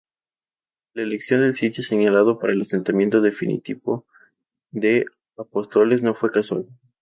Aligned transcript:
La 0.95 1.03
elección 1.03 1.41
del 1.41 1.55
sitio 1.55 1.83
señalado 1.83 2.39
para 2.39 2.53
el 2.53 2.61
asentamiento 2.61 3.21
definitivo 3.21 4.07
de 4.71 5.05
Apóstoles 5.37 6.01
no 6.01 6.15
fue 6.15 6.31
casual. 6.31 6.65